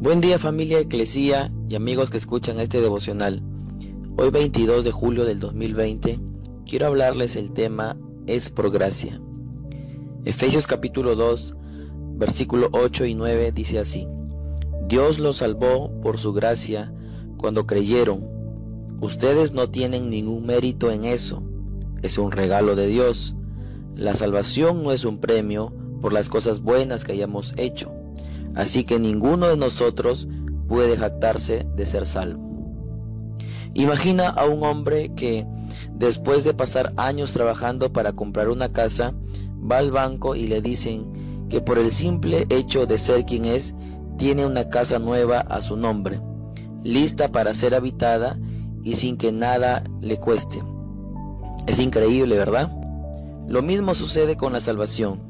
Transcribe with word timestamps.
Buen 0.00 0.20
día 0.20 0.38
familia 0.38 0.80
Eclesía 0.80 1.50
y 1.68 1.76
amigos 1.76 2.10
que 2.10 2.18
escuchan 2.18 2.58
este 2.58 2.80
devocional. 2.80 3.42
Hoy 4.18 4.30
22 4.30 4.84
de 4.84 4.90
julio 4.90 5.24
del 5.24 5.38
2020 5.38 6.20
quiero 6.66 6.88
hablarles 6.88 7.36
el 7.36 7.52
tema 7.52 7.96
es 8.26 8.50
por 8.50 8.70
gracia. 8.70 9.20
Efesios 10.24 10.66
capítulo 10.66 11.14
2 11.14 11.56
versículo 12.16 12.68
8 12.72 13.06
y 13.06 13.14
9 13.14 13.52
dice 13.52 13.78
así. 13.78 14.06
Dios 14.88 15.20
los 15.20 15.36
salvó 15.38 15.90
por 16.02 16.18
su 16.18 16.34
gracia 16.34 16.92
cuando 17.38 17.66
creyeron. 17.66 18.26
Ustedes 19.00 19.52
no 19.52 19.70
tienen 19.70 20.10
ningún 20.10 20.44
mérito 20.44 20.90
en 20.90 21.04
eso. 21.04 21.42
Es 22.02 22.18
un 22.18 22.32
regalo 22.32 22.74
de 22.74 22.88
Dios. 22.88 23.36
La 23.94 24.14
salvación 24.14 24.82
no 24.82 24.92
es 24.92 25.04
un 25.04 25.18
premio 25.18 25.72
por 26.02 26.12
las 26.12 26.28
cosas 26.28 26.60
buenas 26.60 27.04
que 27.04 27.12
hayamos 27.12 27.54
hecho 27.56 27.92
Así 28.54 28.84
que 28.84 28.98
ninguno 28.98 29.48
de 29.48 29.56
nosotros 29.56 30.28
puede 30.68 30.96
jactarse 30.96 31.66
de 31.74 31.86
ser 31.86 32.06
salvo. 32.06 32.42
Imagina 33.74 34.28
a 34.28 34.46
un 34.46 34.62
hombre 34.62 35.12
que, 35.16 35.46
después 35.94 36.44
de 36.44 36.54
pasar 36.54 36.92
años 36.96 37.32
trabajando 37.32 37.92
para 37.92 38.12
comprar 38.12 38.48
una 38.48 38.72
casa, 38.72 39.14
va 39.70 39.78
al 39.78 39.90
banco 39.90 40.36
y 40.36 40.46
le 40.46 40.60
dicen 40.60 41.46
que 41.48 41.60
por 41.60 41.78
el 41.78 41.92
simple 41.92 42.46
hecho 42.50 42.86
de 42.86 42.98
ser 42.98 43.24
quien 43.24 43.44
es, 43.44 43.74
tiene 44.16 44.46
una 44.46 44.68
casa 44.68 45.00
nueva 45.00 45.40
a 45.40 45.60
su 45.60 45.76
nombre, 45.76 46.20
lista 46.84 47.32
para 47.32 47.52
ser 47.52 47.74
habitada 47.74 48.38
y 48.84 48.94
sin 48.94 49.16
que 49.16 49.32
nada 49.32 49.82
le 50.00 50.18
cueste. 50.18 50.62
Es 51.66 51.80
increíble, 51.80 52.36
¿verdad? 52.36 52.70
Lo 53.48 53.62
mismo 53.62 53.94
sucede 53.94 54.36
con 54.36 54.52
la 54.52 54.60
salvación. 54.60 55.20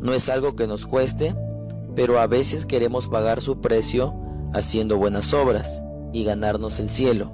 No 0.00 0.12
es 0.14 0.28
algo 0.28 0.56
que 0.56 0.66
nos 0.66 0.86
cueste, 0.86 1.34
pero 1.98 2.20
a 2.20 2.28
veces 2.28 2.64
queremos 2.64 3.08
pagar 3.08 3.40
su 3.40 3.60
precio 3.60 4.14
haciendo 4.54 4.98
buenas 4.98 5.34
obras 5.34 5.82
y 6.12 6.22
ganarnos 6.22 6.78
el 6.78 6.90
cielo. 6.90 7.32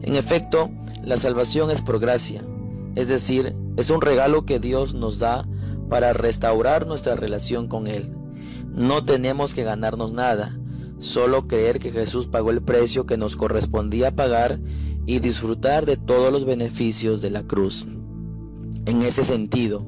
En 0.00 0.16
efecto, 0.16 0.70
la 1.04 1.18
salvación 1.18 1.70
es 1.70 1.82
por 1.82 2.00
gracia, 2.00 2.42
es 2.94 3.08
decir, 3.08 3.54
es 3.76 3.90
un 3.90 4.00
regalo 4.00 4.46
que 4.46 4.58
Dios 4.60 4.94
nos 4.94 5.18
da 5.18 5.46
para 5.90 6.14
restaurar 6.14 6.86
nuestra 6.86 7.16
relación 7.16 7.68
con 7.68 7.86
Él. 7.86 8.16
No 8.66 9.04
tenemos 9.04 9.52
que 9.52 9.62
ganarnos 9.62 10.14
nada, 10.14 10.58
solo 10.98 11.46
creer 11.46 11.78
que 11.78 11.92
Jesús 11.92 12.28
pagó 12.28 12.50
el 12.50 12.62
precio 12.62 13.04
que 13.04 13.18
nos 13.18 13.36
correspondía 13.36 14.16
pagar 14.16 14.58
y 15.04 15.18
disfrutar 15.18 15.84
de 15.84 15.98
todos 15.98 16.32
los 16.32 16.46
beneficios 16.46 17.20
de 17.20 17.28
la 17.28 17.42
cruz. 17.42 17.86
En 18.86 19.02
ese 19.02 19.22
sentido, 19.22 19.86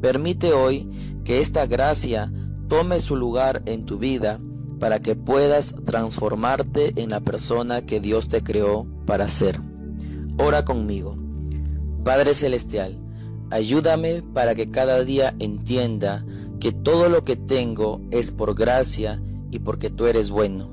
permite 0.00 0.52
hoy 0.52 0.88
que 1.24 1.40
esta 1.40 1.66
gracia 1.66 2.32
tome 2.70 3.00
su 3.00 3.16
lugar 3.16 3.62
en 3.66 3.84
tu 3.84 3.98
vida 3.98 4.40
para 4.78 5.00
que 5.00 5.16
puedas 5.16 5.74
transformarte 5.84 7.02
en 7.02 7.10
la 7.10 7.20
persona 7.20 7.84
que 7.84 8.00
Dios 8.00 8.28
te 8.28 8.42
creó 8.42 8.86
para 9.06 9.28
ser. 9.28 9.60
Ora 10.38 10.64
conmigo. 10.64 11.18
Padre 12.04 12.32
Celestial, 12.32 12.96
ayúdame 13.50 14.22
para 14.22 14.54
que 14.54 14.70
cada 14.70 15.04
día 15.04 15.34
entienda 15.40 16.24
que 16.60 16.70
todo 16.70 17.08
lo 17.08 17.24
que 17.24 17.34
tengo 17.34 18.00
es 18.12 18.30
por 18.30 18.54
gracia 18.54 19.20
y 19.50 19.58
porque 19.58 19.90
tú 19.90 20.06
eres 20.06 20.30
bueno. 20.30 20.70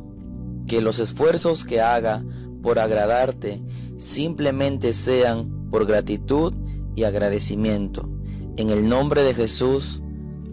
Que 0.67 0.81
los 0.81 0.99
esfuerzos 0.99 1.65
que 1.65 1.81
haga 1.81 2.23
por 2.61 2.77
agradarte 2.77 3.63
simplemente 3.97 4.93
sean 4.93 5.67
por 5.71 5.87
gratitud 5.87 6.53
y 6.95 7.05
agradecimiento. 7.05 8.07
En 8.55 8.69
el 8.69 8.87
nombre 8.87 9.23
de 9.23 9.33
Jesús, 9.33 10.01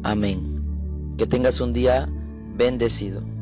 amén. 0.02 0.53
Que 1.16 1.26
tengas 1.26 1.60
un 1.60 1.72
día 1.72 2.08
bendecido. 2.56 3.33